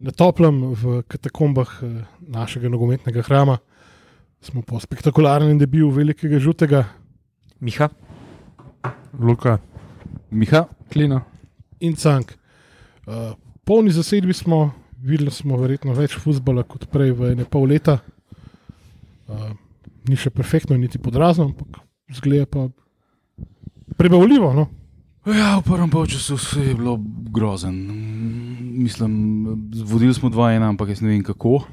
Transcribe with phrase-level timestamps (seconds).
[0.00, 3.58] na toplem v katakombah eh, našega nogometnega hrama.
[4.40, 6.86] Smo po spektakularnem debiju velikega žutega
[7.60, 7.88] Miha,
[9.18, 9.58] Luka,
[10.30, 11.24] Miha, Klino.
[11.80, 12.38] in cank.
[13.06, 13.34] Uh,
[13.64, 14.70] polni zasedbi smo,
[15.02, 17.98] videli smo verjetno več futbola kot prej v ene pol leta.
[19.26, 19.50] Uh,
[20.08, 21.82] ni še perfektno, niti podrazno, ampak
[22.14, 22.68] zgleda pa
[23.98, 24.52] prebavljivo.
[24.54, 24.68] No?
[25.26, 26.96] Ja, v prvem polčasu vse je bilo
[27.34, 27.82] grozen.
[28.78, 29.10] Mislim,
[29.82, 31.64] vodili smo 2-1, ampak jaz ne vem kako.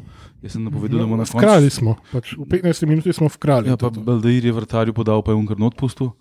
[0.41, 1.37] Jaz sem napovedal, da bomo na koncu.
[1.37, 3.69] Vkrali smo, pač v 15 minutah smo vkrali.
[3.69, 6.11] Ja, pa to je vrtarju podal, pa je on kar not pustil.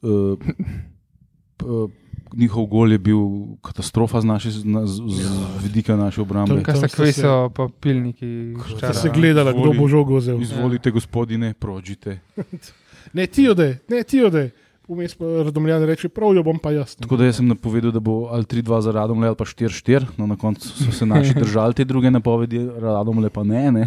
[0.00, 0.36] Uh,
[2.32, 3.20] njihov gol je bil
[3.58, 5.28] katastrofa z, naše, z, na- z, z
[5.62, 6.54] vidika naše obrambe.
[6.54, 8.54] To- Kaj Tam se ste kviso, pa pilniki.
[8.56, 10.40] Včeraj, se gledala, kdo bo žogo vzel.
[10.40, 12.20] Izvolite, gospodine, prođite.
[13.12, 14.50] Ne, ti ode, ne, ti ode.
[14.90, 16.96] Vmes pa radomljan reče, prav jo bom pa jaz.
[16.98, 20.16] Tako da jaz sem napovedal, da bo ali 3-2 za Radom ali pa 4-4.
[20.18, 23.70] No, na koncu so se naši držali te druge napovedi, Radom le pa ne.
[23.72, 23.86] ne.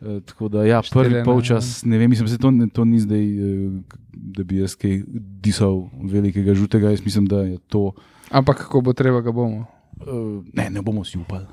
[0.00, 3.68] E, tako da, ja, prvi polčas, ne vem, mislim, da to, to ni zdaj, e,
[4.12, 5.02] da bi jaz kaj
[5.44, 6.90] disal velikega žutega.
[6.90, 7.90] Jaz mislim, da je to.
[8.30, 9.66] Ampak kako bo treba, ga bomo.
[10.06, 11.46] Uh, ne, ne bomo si upali.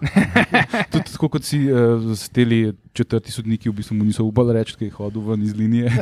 [0.92, 4.86] Tudi tako kot si uh, steli četrti sodniki, v bistvu mu niso upali reči, da
[4.86, 5.92] je hodil ven iz linije.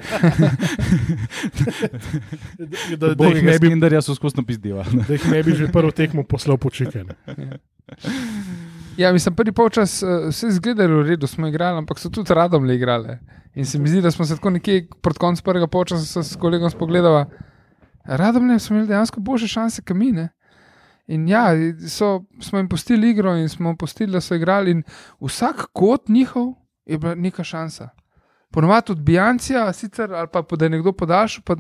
[2.60, 5.02] Da, da, da, jih ne bi, Skenderja so skozi napizdevali.
[5.08, 7.16] da jih ne bi že prvo tekmo poslal počekane.
[8.98, 12.66] Ja, mislim, prvi polčas uh, vse izgledalo v redu, smo igrali, ampak so tudi radom
[12.66, 13.18] le igrali.
[13.56, 16.70] In se mi zdi, da smo se tako nekje proti koncu prvega polčasa s kolegom
[16.70, 17.26] spogledali.
[18.06, 20.12] Radom le smo imeli dejansko boljše šanse, kot mi.
[20.12, 20.30] Ne?
[21.10, 21.50] In ja,
[21.90, 24.82] so, smo jim pustili igro in smo pustili, da so igrali.
[25.20, 26.54] Vsak kot njihov
[26.86, 27.90] je bila neka šansa.
[28.52, 31.56] Ponovadi od Bijancija, sicer ali pa da je nekdo podaljšal, pa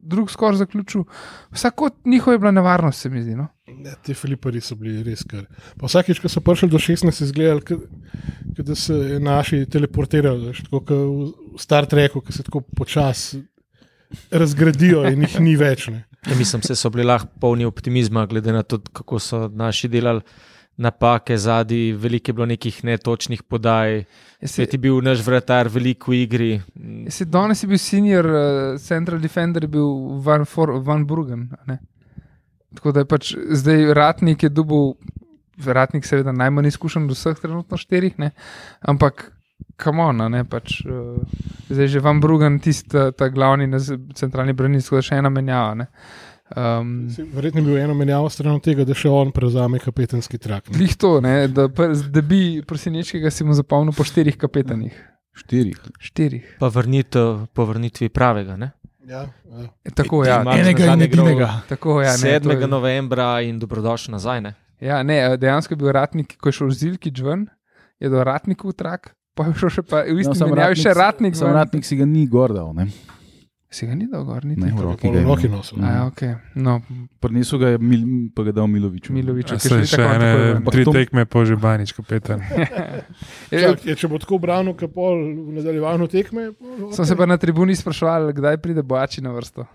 [0.00, 1.04] drug skoraj zaključil.
[1.50, 3.36] Vsak kot njihov je bila nevarnost, se mi zdi.
[3.36, 3.48] No?
[3.66, 5.44] Ne, te Filipari so bili res kar.
[5.80, 7.84] Pa vsakič, ko so prišli do 16, je izgledalo, kot
[8.56, 10.96] kot da se naši teleportirajo, veš, tako kot
[11.54, 13.42] v Star Treku, ki se tako počasi
[14.30, 15.88] razgradijo in jih ni več.
[15.88, 16.04] Ne.
[16.26, 20.20] ja, mislim, da so bili lahko polni optimizma, glede na to, kako so naši delali
[20.76, 24.02] napake zadnji, veliko je bilo nekih netočnih podaj.
[24.40, 26.50] Se- Svet je bil naš vratar, veliko v igri.
[27.08, 28.40] Se danes je bil senior uh,
[28.78, 29.86] central defender, je bil
[30.20, 31.48] Van, For, Van Bruggen.
[31.56, 31.78] a ne.
[32.74, 34.98] Tako da je pač zdaj ratnik je dubov,
[35.64, 38.30] ratnik seveda najmanj izkušen od vseh trenutno štirih, ne?
[38.80, 39.32] ampak
[39.76, 40.80] kamona, ne pač.
[40.86, 41.18] Uh,
[41.68, 43.68] zdaj že Van Bruggen, tisti ta, glavni
[44.14, 45.74] centralni branilec, da še ena menjava.
[45.82, 45.86] Ne?
[46.56, 50.68] Um, Verjetno je bil eno menjavo stran od tega, da še on prevzame kapetanski trak.
[50.70, 54.94] Glih to, ne, da, da bi prosinečkega si mu zapomnil po štirih kapetanih.
[55.36, 55.80] Štirih.
[56.00, 56.44] Štirih.
[56.62, 58.54] Pa vrnitev, po vrnitvi pravega.
[58.56, 58.70] Ne?
[59.06, 59.66] Ja, ja.
[59.84, 61.50] E, Tako ja, Max Enega in edinega.
[61.68, 62.14] tako ja.
[62.16, 62.62] ne, to 7.
[62.62, 64.40] je- novembra in dobrodošli nazaj.
[64.46, 64.54] Ne?
[64.80, 67.46] Ja, ne, dejansko je bil ratnik, ko je šel Zilkič ven,
[68.00, 71.36] je do ratnikov trak, pa je šel še pa, v isti sam menjavi še ratnik.
[71.36, 72.72] Sam ratnik si ga ni gor dal.
[72.72, 72.88] Ne?
[73.68, 74.62] Si ga ni dal gor, niti.
[74.62, 75.76] Ne, v je roki je v roki nosil.
[75.82, 76.38] A, ja, okay.
[76.56, 76.78] no,
[77.20, 79.12] Prinesel ga je, Mil, pa ga dal Miloviču.
[79.12, 80.30] Milovič, A ki se je še ene
[80.64, 82.40] tri to- tekme po že banič, kapetan.
[83.52, 86.54] Ja, Čak, je, če bo tako branil, kot pol v nadaljevanju tekme.
[86.54, 89.66] pol, Sem se pa na tribuni sprašval, kdaj pride boači na vrsto.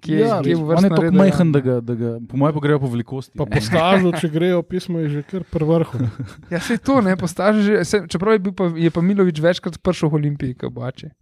[0.00, 1.52] Kje, ja, kje on je tako reda, majhen, ja.
[1.52, 3.32] da ga, da ga po mojem pogrejo po velikosti.
[3.38, 3.50] Pa ne.
[3.50, 6.08] po stažu, če grejo, pismo je že kar pri vrhu.
[6.52, 9.40] Ja, se je to, ne, postaže že, se, čeprav je, bil pa, je pa Milovič
[9.40, 11.08] večkrat prišel v Olimpiji, kot boači.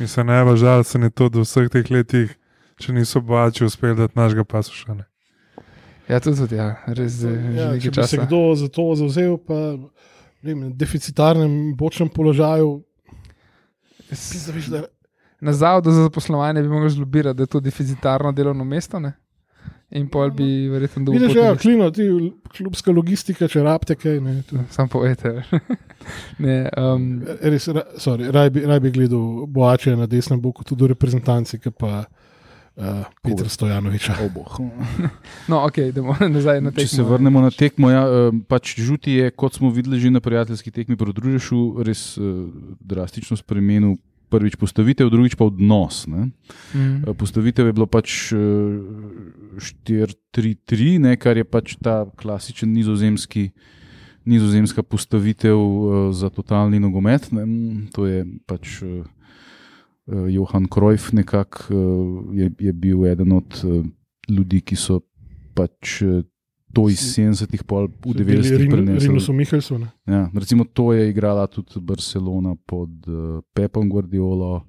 [0.00, 2.34] Mislim, najbolj žalosten je to, da v vseh teh letih,
[2.82, 5.06] če niso boači uspeli dati našega pasušana.
[6.08, 9.38] Ja, tudi, tudi ja, res je že Ja, če bi se kdo za to zauzel,
[9.38, 9.78] pa
[10.42, 12.80] v deficitarnem bočnem položaju,
[14.08, 14.84] pizda, veš, da,
[15.40, 18.98] Na zavodu za zaposlovanje bi mogli zlobirati, da je to deficitarno delovno mesto.
[19.00, 19.12] Ne?
[19.90, 21.20] In pol bi verjetno dobil.
[21.20, 22.04] vidiš, ja, klino, ti
[22.56, 24.18] klubska logistika, če rabite kaj.
[24.20, 25.42] Ne, to- Sam povete.
[26.44, 30.90] ne, um, Res, ra, sorry, raj, bi, raj bi gledal boače na desnem boku, tudi
[30.92, 34.18] reprezentanci, ki pa uh, Petra Stojanoviča.
[34.26, 34.58] Oboh.
[35.50, 36.84] no, ok, idemo nazaj na tekmo.
[36.84, 38.04] Če se vrnemo na tekmo, ja,
[38.48, 42.28] pač žuti je, kot smo videli že na prijateljski tekmi proti Družešu, res eh,
[42.80, 43.96] drastično spremenil.
[44.28, 46.06] Prvič postavitev, drugič pa odnos.
[46.06, 46.30] Ne?
[46.74, 47.08] Mm.
[47.08, 48.38] Eh, Postavitev je bilo pač eh,
[49.56, 53.50] 4-3-3, ne, kar je pač ta klasičen nizozemski,
[54.28, 57.32] nizozemska postavitev eh, za totalni nogomet.
[57.32, 57.44] Ne.
[57.46, 59.02] Mm, To je pač eh,
[60.12, 63.82] eh, Johan Cruyff, nekako eh, je, je bil eden od eh,
[64.28, 65.00] ljudi, ki so
[65.56, 66.22] pač eh,
[66.68, 69.08] to iz 70-ih, pol v 90-ih prenesli.
[69.08, 69.78] Rinusu Mihelsu.
[69.78, 69.88] ne.
[70.04, 74.64] Ja, recimo to je igrala tudi Barcelona pod uh, Pepom Guardiolo.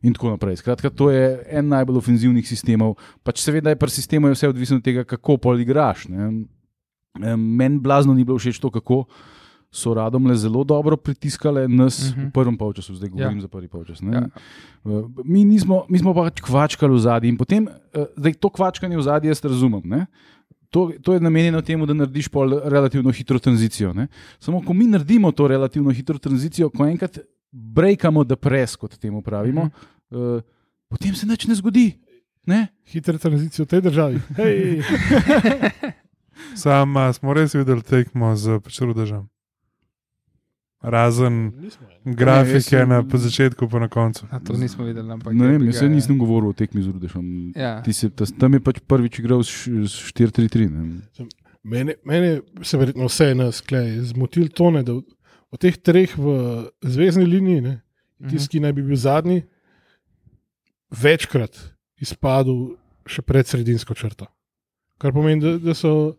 [0.00, 0.56] In tako naprej.
[0.56, 2.94] Skratka, to je en najbolj ofenzivnih sistemov.
[3.22, 6.06] Pač seveda je pri sistemu je vse odvisno od tega, kako pol igraš.
[6.06, 6.46] Ne?
[7.16, 9.04] Eh, Meni blazno ni bilo všeč to, kako
[9.68, 12.20] so radom le zelo dobro pritiskale nas uh Mhm.
[12.20, 12.28] -huh.
[12.28, 13.42] v prvem polčasu, zdaj govorim Ja.
[13.42, 13.98] za prvi polčas.
[14.00, 14.12] Ja.
[14.12, 14.28] Ja.
[15.24, 19.02] Mi, nismo, mi smo pač kvačkali v zadnji in potem, eh, zdaj to kvačkanje v
[19.02, 19.82] zadnji jaz razumem.
[19.84, 20.06] Ne?
[20.70, 23.92] To, to je namenjeno temu, da narediš pol relativno hitro tranzicijo.
[23.92, 24.06] Ne?
[24.38, 27.18] Samo ko mi naredimo to relativno hitro tranzicijo, ko enkrat
[27.52, 29.70] brekamo, da pres, kot temu pravimo, uh
[30.10, 30.36] -huh.
[30.36, 30.42] uh,
[30.88, 31.92] potem se nič ne zgodi.
[32.46, 32.66] Ne?
[32.84, 34.20] Hitre tranzicije v tej državi.
[34.36, 34.82] Hej,
[36.54, 39.28] Sam smo res videli tekmo z čudežem.
[40.80, 41.86] Razen nismo.
[41.86, 42.12] ja.
[42.14, 44.26] grafike jaz sem- na po začetku, pa na koncu.
[44.30, 45.32] A to nismo videli, ampak.
[45.32, 45.90] Ne je vem, bi jaz ga, se ja.
[45.90, 47.24] nisem govoril o tekmi z Rudešom.
[47.52, 47.82] Ja.
[47.82, 50.68] Ti si, tas, tam je pač prvič igral s š- s 4-3-3.
[50.68, 51.02] ne.
[51.64, 52.30] Mene, mene
[52.62, 55.04] se verjetno vse nas klej zmotil tone, da od,
[55.50, 56.26] od teh treh v
[56.80, 57.74] zvezdni liniji, ne,
[58.18, 58.28] Mhm.
[58.28, 59.42] tisti, ki naj bi bil zadnji,
[60.92, 61.58] večkrat
[61.98, 64.26] izpadel še pred sredinsko črto.
[64.96, 66.14] Kar pomeni, da, da so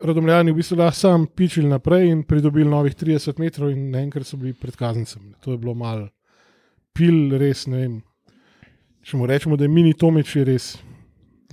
[0.00, 4.36] rodomljani v bistvu lahko sam pičili naprej in pridobili novih 30 metrov, in naenkrat so
[4.36, 5.34] bili pred kaznicami.
[5.40, 6.08] To je bilo malo
[6.98, 7.94] pil, res ne vem.
[9.06, 10.72] Če mu rečemo, da je mini Tomič, je res.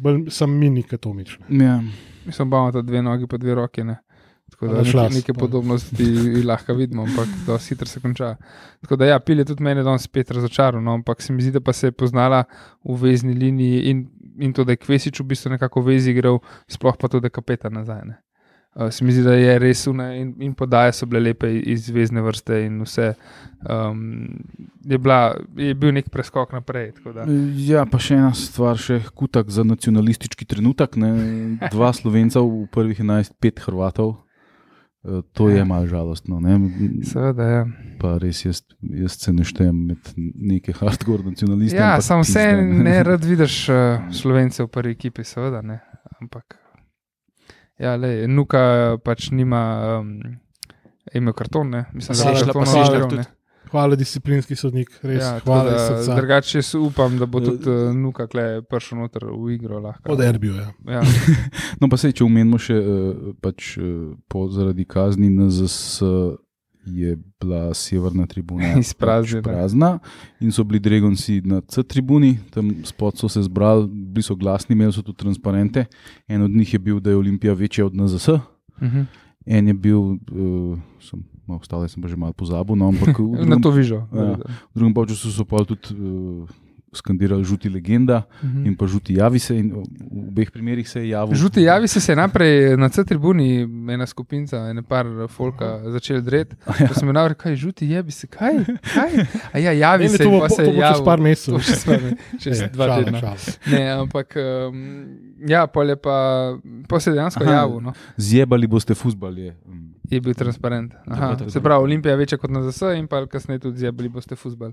[0.01, 1.37] Bolj sem mini kot Tomič.
[1.49, 1.77] Ja.
[2.25, 3.85] Mislim, imamo ta dve nogi, pa dve roke.
[3.85, 3.99] Ne?
[4.51, 6.05] Tako da na neke, podobnosti
[6.49, 8.35] lahko vidimo, ampak to hitro se konča.
[8.81, 11.55] Tako da ja, pil je tudi mene danes spet razočaral, no, ampak se mi zdi,
[11.55, 12.43] da pa se je poznala
[12.83, 14.05] v vezni liniji in,
[14.39, 16.39] in to, da je Kvesič v bistvu nekako vezi igral,
[16.71, 18.05] sploh pa to, da je kapetan nazaj.
[18.05, 18.19] Ne.
[18.75, 21.85] Uh, se mi zdi, da je res une in, in podaje so bile lepe iz
[21.87, 23.13] zvezdne vrste in vse.
[23.63, 24.27] Um,
[24.83, 26.91] je, bila, je bil nek preskok naprej.
[27.55, 30.99] ja, pa še ena stvar, še kutak za nacionalistički trenutek.
[30.99, 31.13] Ne.
[31.73, 34.17] Dva slovenca v prvih 11, pet Hrvatov.
[35.05, 36.39] Eh, To je malo žalostno.
[36.43, 36.59] Ne?
[37.07, 37.63] Seveda, ja.
[38.01, 41.79] Pa res jaz, jaz se ne štejem med neke hardcore nacionaliste.
[41.79, 42.83] Ja, samo vse ne.
[42.89, 45.79] ne rad vidiš uh, slovence v prvi ekipi, seveda ne.
[46.19, 46.57] Ampak,
[47.79, 49.61] ja, le, Nuka pač nima,
[49.99, 50.19] um,
[51.13, 51.85] imel karton, ne.
[51.93, 53.23] Mislim, da je pa igral, tudi.
[53.23, 53.31] ne.
[53.71, 55.23] Hvala, disciplinski sodnik, res.
[55.23, 59.55] Ja, hvala da, drugače jaz upam, da bo tudi uh, Nuka kle prišel noter v
[59.55, 59.79] igro.
[59.83, 60.13] Lahko.
[60.13, 60.55] Od Erbiju.
[60.55, 60.71] Ja.
[60.87, 61.01] Ja.
[61.81, 66.03] No, pa se, če umenimo še uh, pač, uh, po, zaradi kazni NZS.
[66.85, 69.41] Je bila severna tribuna Izpraznjena.
[69.41, 69.99] pač prazna
[70.39, 74.73] in so bili Dragonci na C tribuni, tam spod so se zbrali, bili so glasni,
[74.73, 75.85] imeli so tudi transparente.
[76.27, 78.29] En od njih je bil, da je Olimpija večja od NZS,
[78.75, 79.01] Mhm.
[79.45, 80.17] en je bil, uh,
[80.99, 81.17] sem,
[81.47, 83.95] no, ostale sem pa že malo pozabil, no, ampak Na drugem, to vižo.
[84.11, 84.35] Ja.
[84.69, 86.49] v drugem času so pa tudi uh,
[86.95, 88.65] skandirali žuti legenda Mhm.
[88.65, 89.55] in pa žuti javi se.
[89.55, 89.83] In v
[90.25, 91.35] obeh primerih se je javil.
[91.35, 96.21] Žuti javi se, se je najprej na C tribuni, ena skupinca, ena par folka začeli
[96.21, 96.55] dreti.
[96.69, 96.73] Ja.
[96.81, 96.93] Ja.
[96.93, 98.53] Sem jim rekel, kaj žuti jebi se, kaj?
[98.85, 99.25] kaj?
[99.53, 101.05] A ja, javi Ne, se, to bo, pa se to je bo čez javil.
[101.05, 101.59] par mesecev.
[101.59, 102.01] še spet,
[102.37, 103.33] čez Ne, dva tedna.
[103.67, 105.05] Ne, ampak um,
[105.41, 106.17] ja, pol je pa,
[106.85, 107.53] pa se je dejansko Aha.
[107.53, 107.81] javil.
[107.81, 107.93] No.
[108.17, 109.37] Zjebali boste futbal.
[109.37, 109.55] Je.
[109.65, 109.94] Mm.
[110.09, 110.93] Je bil transparent.
[111.05, 111.49] Aha, Tako, tako.
[111.49, 114.71] se pravi, Olimpija je večja kot na ZS in pa kasneje tudi zjebali boste futbal.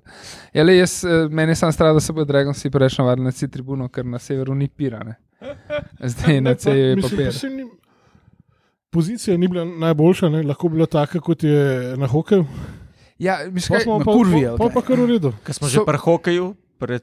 [0.53, 3.33] Ja, le jaz, eh, meni je sam strah, da se bo Dragonci preveč navadili na
[3.33, 5.15] C tribuno, ker na severu ni pirane.
[6.05, 7.33] Zdaj na C je papir.
[7.51, 7.71] ni-
[8.91, 10.43] Pozicija ni bila najboljša, ne?
[10.43, 11.63] lahko bi bila taka, kot je
[11.97, 12.45] na hokeju.
[13.19, 15.33] Ja, mislim, kaj, smo na pa, kurvi, pa, ali pa, pa kar v redu.
[15.45, 17.03] Ker smo So- že pri hokeju, pred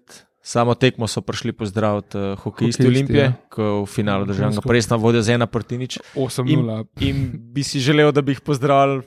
[0.50, 3.34] samo tekmo so prišli pozdraviti uh, hokejisti Olimpije, ja.
[3.54, 6.00] ko v finalu državnega presta vodijo z ena prtinič.
[6.16, 6.86] 8-0.
[7.06, 9.04] In bi si želel, da bi jih pozdravili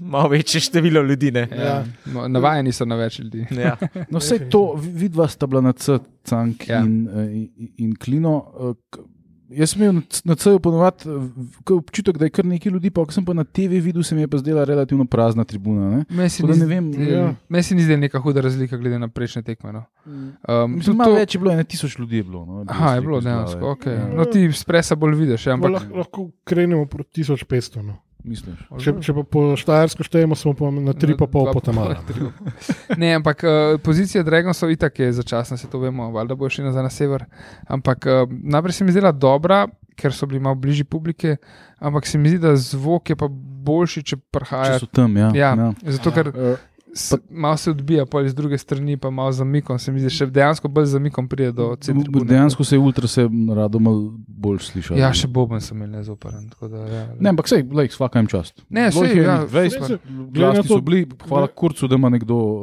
[0.00, 1.30] malo večje število ljudi.
[1.30, 1.48] Ne?
[1.58, 1.84] Ja.
[2.10, 3.46] No, navajeni so na več ljudi.
[3.64, 3.76] Ja.
[4.10, 6.76] No, vse to, vi- vidva sta bila na C, Cank Ja.
[6.76, 6.84] ja.
[6.84, 8.34] in, eh, in, in Klino.
[9.50, 11.10] Jaz sem imel na C-ju ponovadi
[11.70, 14.22] občutek, da je kar nekaj ljudi, pa ko sem pa na TV videl, se mi
[14.22, 16.04] je pa zdela relativno prazna tribuna.
[16.08, 17.18] Meni se ni ja.
[17.18, 17.34] ja.
[17.48, 19.72] Meni se ni zdela neka huda razlika glede na prejšnje tekme.
[19.72, 19.84] No.
[20.04, 22.44] Um, Mislim, malo to- več je bilo, ene tisoč ljudi je bilo.
[22.46, 23.74] No, Aha, je bilo dejansko.
[23.74, 23.98] Okay.
[24.16, 25.82] No, ti spresa bolj vidiš, ja, Ampak...
[25.82, 27.82] ampak Lahko krenemo proti 1500.
[27.82, 27.98] No.
[28.30, 28.60] Misliš?
[28.78, 31.98] Če, če pa po Štajersko štejemo, smo pa na 3,5 dva- potamala.
[32.96, 36.82] Ne, ampak uh, pozicija Dragonsov itak je začasna, se to vemo, valjda bo šli nazaj
[36.82, 37.24] na sever.
[37.66, 41.36] Ampak uh, najprej se mi zdela dobra, ker so bili malo bližji publike,
[41.78, 43.28] ampak se mi zdi, da zvok je pa
[43.60, 44.78] boljši, če Če prihaja.
[44.78, 45.28] so tam, ja.
[45.34, 45.72] Ja, ja.
[45.90, 46.56] zato ker Eh,
[46.92, 49.78] s, malo se odbija, pa iz druge strani, pa malo zamikom.
[49.78, 52.24] Se mi zdi, še dejansko bolj zamikom pride do centra.
[52.24, 54.98] Dejansko se je ultra se rado malo bolj slišal.
[54.98, 56.48] Ja, še boben sem imel nezoparen.
[56.48, 58.62] tako da, Ja, Ne, ampak sej, lej, svaka jim čast.
[58.68, 59.98] Ne, sej, je ja, enih 20, sej se-
[60.30, 62.62] Glasni so bili, hvala gled- kurcu, da ima nekdo uh,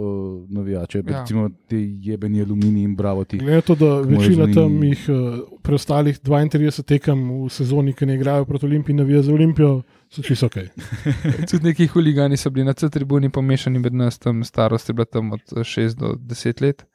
[0.49, 1.03] navijače, Ja.
[1.13, 3.37] recimo te jebeni aluminij in bravo ti.
[3.37, 5.17] Glede to, da večina tam jih uh,
[5.61, 10.57] preostalih 32 tekem v sezoni, ki ne igrajo proti Olimpiji, navija za Olimpijo, čisto ok.
[11.51, 15.05] Tudi neki huligani so bili na C tribuni pomešani med nas, tam starost je bila
[15.05, 16.85] tam od 6 do 10 let.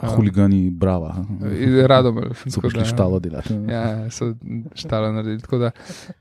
[0.00, 1.24] Huligani, brava.
[1.86, 2.20] Radom,
[2.52, 3.54] So prišli štalo delati.
[3.68, 4.34] Ja, so
[4.74, 5.40] štalo naredili.
[5.40, 5.70] tako Da,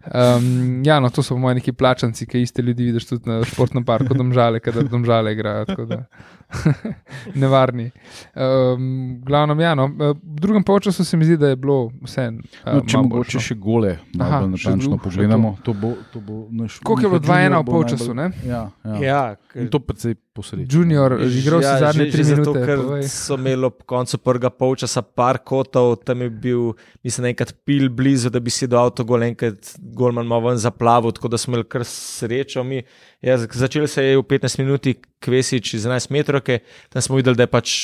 [0.06, 3.86] um, ja, no, to so moji neki plačanci, ki iste ljudi vidiš tudi na športnem
[3.86, 5.66] parku, domžale, kadar domžale igrajo.
[5.66, 6.04] tako da.
[7.36, 7.92] Nevarni.
[8.36, 12.28] Um, glavno, ja, no, v drugem polčasu se mi zdi, da je bilo vse.
[12.28, 13.40] Uh, No, če mogoče boljše.
[13.42, 16.80] še gole, malo natančno pogledamo, to bo, to bo naš.
[16.80, 18.96] Koliko je bilo Miha 2-1 Junior v polčasu, najbolj- Ja, ja.
[19.02, 20.68] Ja, ker- In to precej posrečno.
[20.70, 22.44] Junior, igral si zadnje že, tri že minute.
[22.46, 23.04] Zato, ker povej.
[23.06, 28.30] so imeli ob koncu prvega polčasa par kotov, tam je bil, mislim, enkrat pil blizu,
[28.30, 29.60] da bi si do avto gol, enkrat
[29.92, 32.64] golman malo ven zaplavil, tako da smo imeli kar srečo.
[32.64, 32.84] Mi.
[33.22, 36.44] Ja, začel se je v 15 minuti kvesič iz 11 metrov,
[36.90, 37.76] tam smo videli, da je pač.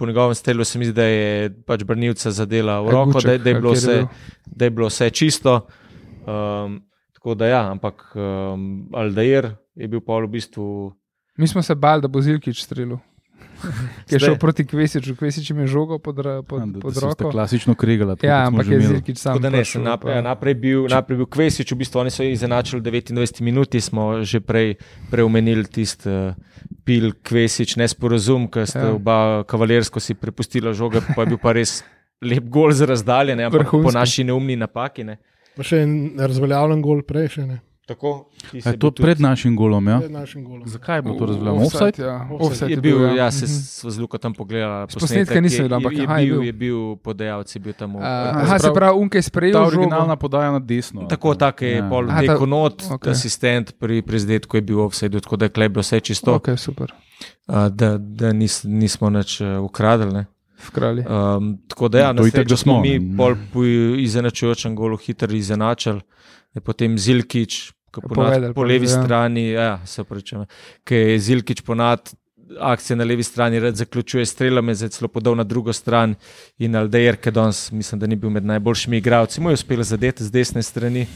[0.00, 3.42] Po njegovem stelu se mi zdi, da je pač brnilca zadela v roko, Guček, da,
[3.44, 4.54] da, je bilo kateri je vse, bil?
[4.56, 5.56] da je bilo vse čisto.
[6.24, 6.78] Um,
[7.12, 10.64] tako da ja, ampak um, Aldair je bil pa v bistvu.
[11.36, 12.96] Mi smo se bali, da bo Zilkič strelil.
[14.06, 17.30] Ki je šel proti Kvesiču, Kvesič je žogo pod, pod, da- da pod roko.
[17.30, 18.16] Klasično kregala.
[18.20, 18.80] Ja, ampak je.
[18.82, 19.38] Zilkič sam.
[19.38, 22.80] Ne, prišel, naprej, pa- ja, naprej, bil, naprej bil Kvesič, v bistvu oni so izenačili
[22.80, 24.76] v 29 minuti, smo že prej
[25.08, 26.34] preomenili tisti uh,
[26.82, 28.92] pil Kvesič, nesporazum, ker sta Ja.
[28.92, 31.84] oba kavalersko si prepustila žoge, pa je bil pa res
[32.20, 33.84] lep gol za razdaljene, ampak Vrhunski.
[33.84, 35.04] po naši neumni napaki.
[35.04, 35.16] Ne.
[35.56, 37.60] Pa še en razveljavljen gol prej, še ne.
[37.90, 39.98] Tako, je to pred našim golom, ja?
[39.98, 40.62] Pred našim golom.
[40.62, 41.66] Zakaj je bilo to razveljavljeno?
[41.66, 42.06] Offside, Offside?
[42.06, 42.28] ja.
[42.30, 42.46] Offside.
[42.46, 43.30] Offside Je bil, ja, ja.
[43.30, 43.52] se Mhm.
[43.52, 44.86] smo z Luko tam pogledali.
[44.86, 47.72] S posnetka nisem videl, ampak je, je, aha, je bil, je bil podajalec, je bil
[47.72, 47.96] tam.
[47.96, 51.02] Uh, se aha, se pravi, Unke je sprejel Ta originalna podaja na desno.
[51.10, 51.88] Tako, tako je Ja.
[51.88, 52.94] pol dekonot, okej.
[52.96, 53.10] okay.
[53.10, 56.34] asistent pri prezdetku je bil v offsajdu, tako da je kleblo vse čisto.
[56.34, 56.92] Ok, super.
[57.48, 60.12] uh, da, da nis, nismo nič uh, ukradli.
[60.14, 60.26] Ne.
[60.60, 61.02] V kralji.
[61.08, 63.64] Um, tako da, ja, To na srečo smo, mi pol po
[63.96, 66.00] izenačujočem golu hitro izenačili,
[66.64, 69.02] potem Zilkič, ki Povedali, ponad, po levi ja.
[69.02, 70.46] strani, ja, se pravičujem,
[70.84, 72.12] ki je Zilkič ponad.
[72.50, 76.16] Akcije na levi strani zaključuje s strelami, zdaj celo podal na drugo stran.
[76.58, 80.24] In Aldeir, ki danes mislim, da ni bil med najboljšimi igralci, mu je uspelo zadeti
[80.24, 81.06] z desne strani.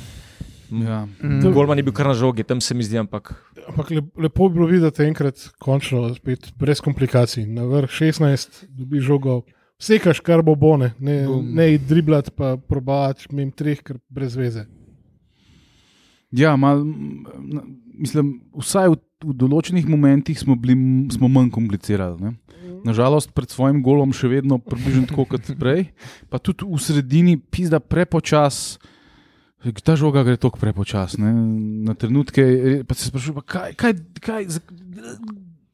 [0.71, 1.07] Ja.
[1.23, 1.53] Mm.
[1.53, 3.35] Golman je bil kar na žogi, tam se mi zdi, ampak
[3.69, 7.47] Ampak lep, lepo bi bilo videti enkrat, končno, spet brez komplikacij.
[7.49, 9.41] Na vrh 16, dobi žogo,
[9.81, 14.67] vsekaš kar bo bone, ne, ne dribljati, pa probati, mem treh, ker brez veze.
[16.35, 16.83] Ja, mal,
[17.95, 20.75] mislim, vsaj v, v določenih momentih smo, bili,
[21.15, 22.19] smo manj komplicirali.
[22.19, 22.35] Ne?
[22.85, 25.87] Nažalost, pred svojim golom še vedno približno tako kot prej,
[26.29, 28.77] pa tudi v sredini pizda prepočas.
[29.81, 31.31] Ta žoga gre tako prepočasno.
[31.89, 32.45] Na trenutke
[32.85, 34.51] pa se sprašuje, pa kaj, kaj, kaj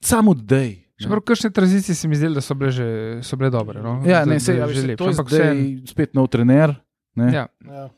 [0.05, 0.87] samo dej.
[1.01, 2.87] Čeprav kakšne tranzicije se mi zdelo, da so bile, že,
[3.25, 3.81] so bile dobre.
[3.83, 4.05] No?
[4.05, 5.87] Ja, ne, se, je ja, že to je ampak zdaj vseeno.
[5.89, 6.77] spet nov trener.
[7.17, 7.33] Ne?
[7.33, 7.89] Ja, Ja.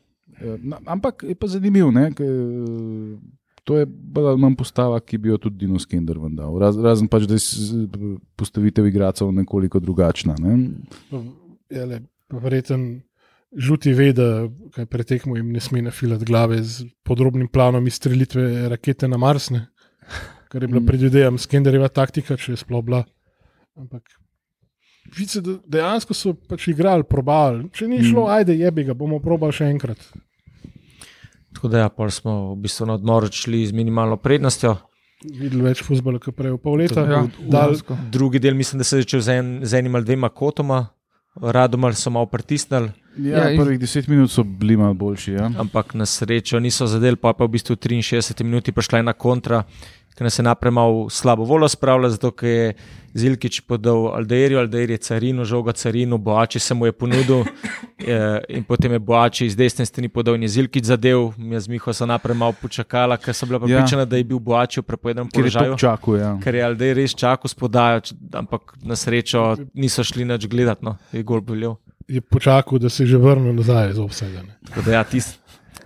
[0.40, 2.24] Eh, Ampak je pa zanimivo, ne, ke,
[3.64, 3.86] to je
[4.16, 6.56] ali manj postava, ki bi jo tudi Dino Skender vendal.
[6.58, 10.34] Raz, razen pač, da je postavitev igralcev nekoliko drugačna.
[10.40, 10.56] Ne.
[11.70, 12.00] Jele,
[12.32, 13.02] verjeten
[13.52, 19.08] žuti ve, da kaj pretekmo jim ne sme nafilati glave z podrobnim planom izstrelitve rakete
[19.08, 19.66] na Mars, ne?
[20.48, 20.86] kar je bila Mm.
[20.86, 23.04] predvidevam Skenderjeva taktika, če je sploh bila.
[23.76, 24.02] Ampak
[25.12, 27.68] vice, da dejansko so pač igrali, probali.
[27.70, 28.30] Če ni šlo, Mm.
[28.30, 29.98] ajde, jebi ga, bomo probali še enkrat.
[31.52, 34.76] tako da ja, pol smo v bistvu na odmor šli z minimalno prednostjo.
[35.22, 37.00] Videli več fuzbola, kot prej pol leta.
[37.02, 37.76] ja, Dal.
[38.10, 40.88] Drugi del mislim, da se je začel z, en, z enim ali dvema kotoma,
[41.36, 45.32] radomal so malo pritisnili, Ja, Ja, ja, in- prvih deset minut so bili malo boljši.
[45.32, 45.50] Ja.
[45.58, 49.64] ampak na srečo niso zadeli, pa pa v bistvu v 63 minuti prišla ena kontra,
[50.14, 52.74] ki nas je naprej malo slabo voljo spravila, zato ker je
[53.14, 57.42] Zilkič podal Aldeirju, Aldeir je carino, žoga carino, Boači se mu je ponudil
[57.98, 61.68] eh, in potem je Boači iz desne strani podal in je Zilkič zadev, jaz z
[61.68, 63.66] Miho sem naprej malo počakala, ker sem bila Ja.
[63.66, 65.76] pripričana, da je bil Boači v prepovednem Ker je položaju.
[65.76, 66.16] čakal.
[66.16, 66.38] Ja.
[66.40, 70.84] Ker je Aldej res čakal s podajo, č- ampak na srečo niso šli nič gledati,
[70.84, 71.76] no, je gol bil.
[72.08, 74.00] je počakal, da se je že vrnil nazaj z
[74.86, 75.38] da ja, tis,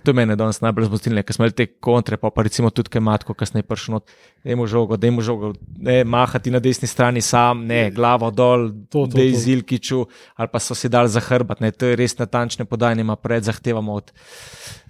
[0.07, 2.89] to je mene danes najbolj zbudilo, ker smo imeli te kontre, pa, pa recimo tudi
[2.89, 4.05] kaj matko, kasneje prišel not,
[4.39, 8.69] da je žogo, da je žogo, ne mahati na desni strani sam, ne glavo dol,
[8.87, 9.39] To, to, da je to.
[9.39, 13.15] zilkiču, ali pa so si dali za hrbet, ne, to je res natančne podajanje, ima
[13.17, 14.13] pred zahtevamo od,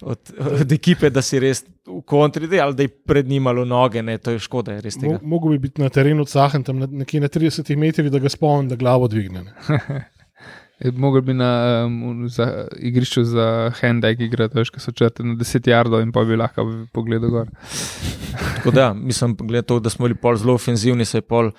[0.03, 0.19] od,
[0.61, 4.03] od ekipe, da si res v kontri, dej, ali da je pred njim malo noge,
[4.03, 4.81] ne, to je škoda, je.
[5.01, 8.69] Mo- Mogel bi biti na terenu cahen, tam nekje na 30 metrih, da ga spomnim,
[8.69, 9.47] da glavo dvigne.
[10.79, 15.33] Je Mogel bi na um, za, igrišču za handbag igrati, veš, ko so črte na
[15.35, 17.49] 10 jardov in pa bi lahko pogledal gor.
[18.55, 21.51] Tako da, mislim, glede to, da smo bili pol zelo ofenzivni, se je pol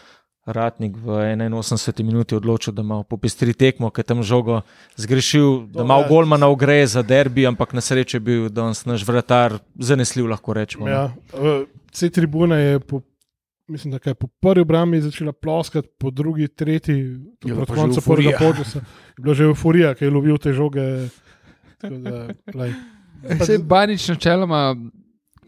[0.49, 4.63] Ratnik v 81 minuti odločil, da malo popestri tekmo, ker je tam žogo
[4.97, 6.09] zgrešil, da malo ja.
[6.09, 10.87] golmana ugreje za derbi, ampak na srečo je bil danes naš vratar zanesljiv, lahko rečemo.
[10.87, 10.93] no.
[10.93, 13.03] Ja, eh, C tribuna je po
[13.69, 16.95] mislim, da kaj, po prvi obrambi je začela ploskati, po drugi, tretji,
[17.45, 21.09] Je proti koncu prvega polčasa, je bila že euforija, ki je lovil te žoge.
[21.79, 22.73] Tako Da, glej.
[23.35, 24.77] Vse Banič načeloma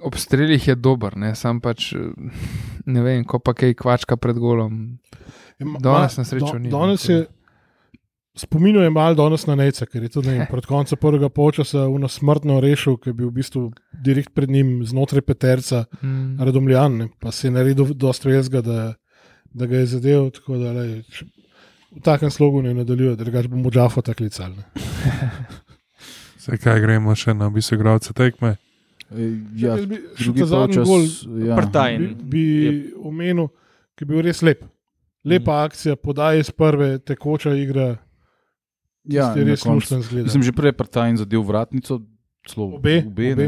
[0.01, 1.35] ob strelih je dober, ne?
[1.35, 1.99] sam pač eh,
[2.87, 4.99] ne vem, ko pa kaj kvačka pred golom.
[5.59, 7.27] Je ma- Danes na srečo do- ni, Danes je,
[8.35, 12.09] spominjal je malo danes na Neca, ker je tudi ne, proti koncu prvega polčasa uno
[12.09, 16.39] smrtno rešil, ki je bil v bistvu direkt pred njim znotraj peterca, Mm.
[16.41, 18.95] Radomljan, ne, pa se je naredil dosta vezga, da,
[19.53, 20.31] da ga je zadev.
[20.31, 21.27] tako Da, lej, če,
[21.91, 24.57] v takem slogu ne nadaljuje, drugače bomo Džafo tako licali.
[26.39, 28.57] Zdaj kaj gremo še na obisk igralca tekme.
[29.59, 30.89] Ja, bi še drugi zadnji polčas.
[31.27, 31.57] gol Ja.
[31.59, 32.05] Prtajn.
[32.23, 32.45] bi, bi
[33.03, 33.51] omenil,
[33.99, 34.63] ki je bil res lep.
[35.27, 35.65] Lepa mm.
[35.67, 37.97] akcija, podaj iz prve, tekoča igra,
[39.05, 40.25] Ja, na res lušten zgleda.
[40.25, 42.01] Mislim, že prej Partajn zadev vratnico,
[42.45, 43.47] celo Obe, obe, obe.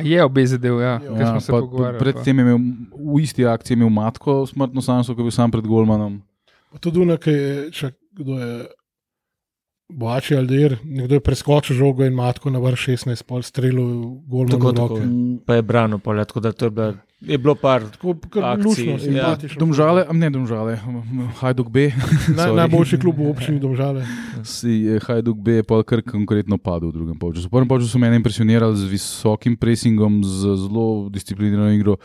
[0.00, 2.58] Je obe zadev, ja, Ja, ker Ja, smo se pa pa- predtem je imel
[2.92, 6.22] v isti akciji imel matko smrtno sanjsko, ki je bil sam pred Golmanom.
[6.70, 8.66] Pa Tudi je, če kdo je.
[9.86, 14.48] Boači ali der, nekdo je preskočil žogo in matko na vrh 16, pol strelil, gol
[14.48, 14.96] Tako, na tako.
[14.96, 15.08] roke.
[15.44, 16.94] Pa je branil, pol, ja, tako da to je, bila,
[17.26, 17.82] je bilo par.
[17.90, 18.14] Tako
[18.64, 18.98] lušno, ja.
[18.98, 19.58] simpatično.
[19.58, 20.78] Domžale, a ne domžale,
[21.40, 21.90] Hajduk B.
[22.36, 24.04] Naj, najboljši klub v občini Domžale.
[24.44, 27.48] Si je Hajduk B pa kar konkretno padel v drugem polčasu.
[27.48, 31.96] V prvem polčasu so me impressionirali z visokim pressingom, z zelo disciplinirano igro.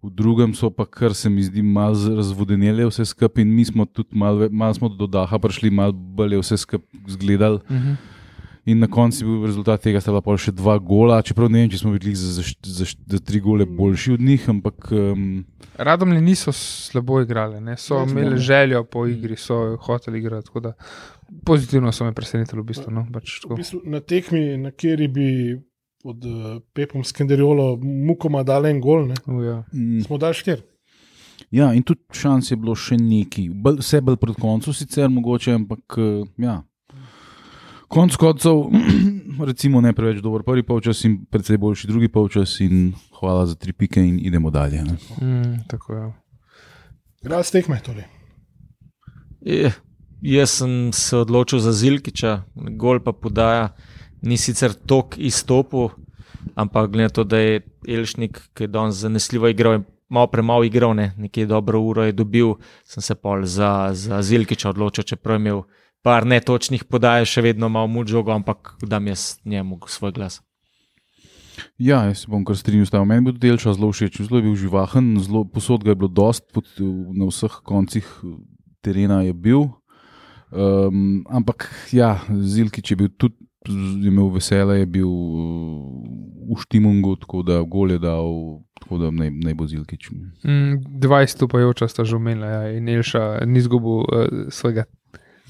[0.00, 3.84] V drugem so pa, kar se mi zdi, malo razvodenele vse skupaj, in mi smo
[3.84, 7.60] tudi malo mal smo do daha prišli, malo bolje vse skupaj zgledali.
[7.68, 8.19] Mhm.
[8.66, 11.62] In na koncu je bil rezultat tega, sta bila pol še dva gola, čeprav ne
[11.62, 15.44] vem, če smo bili za, za, za, za tri gole boljši od njih, ampak um,
[15.76, 17.76] Radomlji niso slabo igrali, ne?
[17.76, 20.46] so Ne, imeli smo- željo po igri, so hoteli igrati.
[20.46, 20.72] tako da
[21.44, 22.90] Pozitivno so me presenetili, v bistvu.
[22.90, 23.06] No?
[23.12, 25.26] Pač V bistvu, na tekmi, na kateri bi
[26.02, 26.32] pod uh,
[26.72, 29.62] Pepom Skenderjolo mukoma dal en gol, ne, U, ja.
[29.72, 30.62] mm, smo dali štiri.
[31.50, 33.48] ja, in tudi šans je bilo še neki,
[33.78, 36.60] vse bolj pred koncem, sicer mogoče, ampak uh, ja.
[37.90, 38.70] Konc koncev,
[39.50, 43.72] recimo, ne preveč dober prvi polčas in precej boljši drugi polčas, in hvala za tri
[43.72, 44.84] pike, in idemo dalje.
[44.86, 44.94] Ne.
[45.18, 46.04] Mm, tako je.
[47.42, 48.06] Ste tekme, torej.
[49.40, 49.72] Je,
[50.22, 52.36] jaz sem se odločil za Zilkiča,
[52.78, 53.72] gol pa podaja,
[54.22, 55.90] ni sicer tok izstopil,
[56.54, 60.64] ampak glede na to, da je Elšnik, ki je danes zanesljivo igral, in malo premalo
[60.64, 65.40] igral, ne, nekaj dobro uro je dobil, sem se pol za, za Zilkiča odločil, čeprav
[65.40, 65.62] je imel
[66.02, 70.40] par netočnih podaj, še vedno malo muč žogo, ampak dam jaz njemu svoj glas.
[71.80, 73.04] Ja, jaz se bom kar strinjal s tem.
[73.08, 76.08] Meni bo tudi delča zelo všeč, zelo je bil živahen, zelo, posod ga je bilo
[76.12, 78.08] dost, pod, na vseh koncih
[78.84, 79.68] terena je bil.
[80.50, 83.36] Um, ampak ja, Zilkič je bil tudi,
[84.02, 86.00] imel vesele, je bil uh,
[86.50, 90.10] v Štimungu, tako da gol je dal, tako da naj, naj bo Zilkič.
[90.42, 94.88] Mm, 20 stopajoča sta že omenila ja, in Elša ni izgubil uh, svojega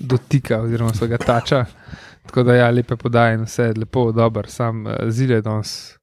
[0.00, 1.64] dotika oziroma svojega tača.
[2.26, 5.96] Tako da ja, lepe podaje in vse lepo, dobro, sam uh, zile danes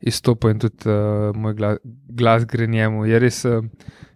[0.00, 3.04] izstopil in tudi uh, moj glas, glas gre njemu.
[3.06, 3.64] Je res, uh,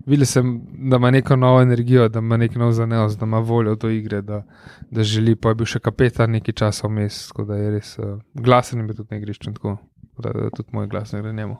[0.06, 0.52] videl sem,
[0.90, 4.22] da ima neko novo energijo, da ima nek nov zaneos, da ima voljo do igre,
[4.22, 4.42] da,
[4.90, 8.16] da želi, pa je bil še kapetan nekaj časa vmes, tako da je res uh,
[8.34, 9.76] glasen in bi tudi na igrišču, tako
[10.18, 11.58] da, da tudi moj glas gre njemu.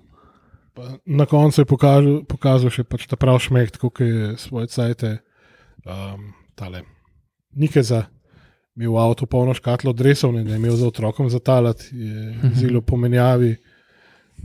[0.75, 5.19] Pa Na koncu je pokazal, pokazal še pač ta prav šmeh, kako je svoje cajte.
[5.85, 6.87] Um, tale.
[7.55, 8.03] Nekaj za.
[8.73, 12.81] Imel v avtu polno škatlo dresov, ne, da je imel za otrokom zatalati, je zelo
[12.81, 13.57] pomenjavi.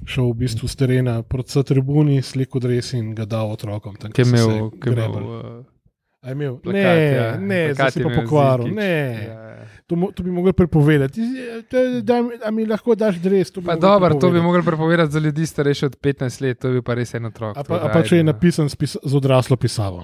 [0.05, 3.95] Šel v bistvu z terena proti tribuni, sliko dres in ga dal otrokom.
[3.95, 6.57] Tam, so imel, je imel uh, imel?
[6.57, 8.75] plakat, ne, ja, ne, zdaj si pa pokvaril.
[8.75, 8.93] Ne,
[9.23, 9.65] Ja, ja.
[9.87, 11.13] to, to bi mogel prepovedati.
[11.15, 12.19] Ti- to- Da,
[12.51, 13.51] mi- lahko daš dres?
[13.51, 16.69] To bi mogel dobro, to bi mogli prepovedati za ljudi starejše od 15 let, to
[16.69, 17.57] bi pa res en otrok.
[17.57, 20.03] A pa, a da pa če je napisan s, pis, z odraslo pisavo.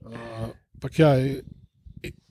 [0.00, 1.12] Uh, Ampak ja,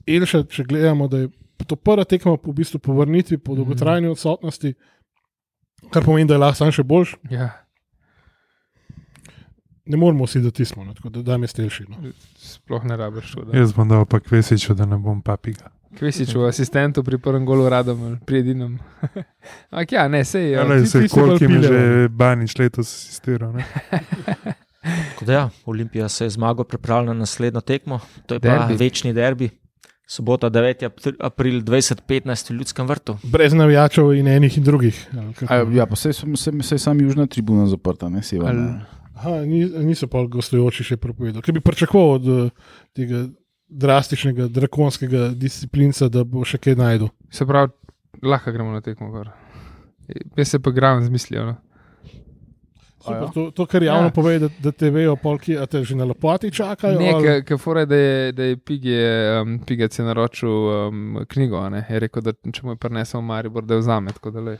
[0.08, 1.28] Elša, če gledamo, da je
[1.64, 4.74] to prva tekma po, v bistvu po vrnitvi, po dolgotrajni odsotnosti,
[5.90, 7.50] kar pomeni, da je lahko sam še boljši, Ja,
[9.84, 11.84] ne moramo si, da tismo, no, tako da dam jaz telši.
[11.88, 11.96] No.
[12.36, 13.44] sploh ne rabiš to.
[13.44, 13.58] da.
[13.58, 15.70] Jaz bom dal pa kvesiču, da ne bom papiga.
[15.92, 18.78] Kvesiču, asistentu pri prvem golu radom, pri edinem.
[19.70, 20.50] Ampak ja, ne, sej.
[20.50, 23.52] Ja, Ja, lej, ti- se ti si bolj koliko jim je že Banič letos asistiral.
[25.20, 28.76] da ja, Olimpija se je zmago pripravila na naslednjo tekmo, to je pa Derbi.
[28.76, 29.50] večni derbi.
[30.06, 30.86] Sobota 9.
[30.88, 33.16] apr- april 2015 v Ljudskem vrtu.
[33.22, 34.98] Brez navijačev in enih in drugih.
[35.48, 36.10] A, ja, pa se
[36.70, 38.84] je sam južna tribuna zaprta, ne severna.
[39.14, 41.44] Aha, ni, niso pa gostujoči še prepovedali.
[41.46, 43.26] Kaj bi pričakoval od eh, tega
[43.68, 47.12] drastičnega, drakonskega disciplinca, da bo še kaj najdel?
[47.32, 47.70] Se pravi,
[48.26, 49.12] lahko gremo na tekmo.
[49.14, 49.30] Gor.
[50.36, 51.46] Jaz se pa gram z mislijo.
[51.52, 51.56] No.
[53.02, 54.06] Super, to, to, kar javno Ja.
[54.06, 54.10] ja.
[54.10, 56.98] pove, da, da te vejo, polki, a te že na lepoti čakajo.
[56.98, 59.02] Ne, ali- ki fore, da je, da je Pigje,
[59.40, 61.56] um, Pigec je naročil um, knjigo.
[61.58, 61.84] a Ne?
[61.88, 64.12] Je rekel, da če mu je prinesel v Maribor, da vzame.
[64.12, 64.56] Tako da le.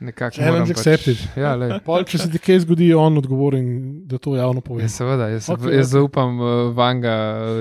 [0.00, 1.16] Nekako Challenge moram accepted.
[1.16, 1.70] Pač, ja, lej.
[1.86, 3.66] Pol, če se ti kaj zgodi, je on odgovoren,
[4.04, 4.82] da to javno pove.
[4.82, 5.92] Ja, seveda, jaz, Ok, okay, jaz ok.
[5.92, 7.14] zaupam uh, Vanga,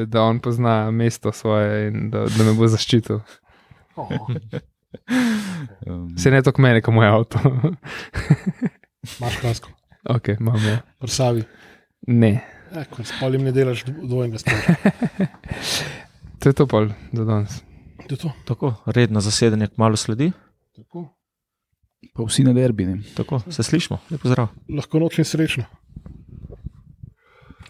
[0.08, 3.22] da on pozna mesto svoje in da, da me bo zaščitil.
[3.96, 4.10] Oh.
[5.88, 7.40] Um, Se ne toliko meni, kot moj avto.
[9.04, 9.70] Imaš kasko,
[10.06, 10.80] ok, imam ja.
[11.00, 11.44] prsavi.
[12.08, 12.34] Ne,
[12.74, 14.74] Ja, ko s polim ne delaš dv- dvojnega stroja.
[16.40, 17.60] to je to pol za danes.
[18.08, 18.32] To je to.
[18.46, 20.32] Tako, redno zasedanje kmalo sledi.
[20.76, 21.04] Tako.
[22.14, 22.86] pa vsi na derbi.
[22.86, 22.98] Ne?
[23.16, 24.48] Tako, se slišmo, lepo zdrav.
[24.70, 25.64] Lahko noč in srečno.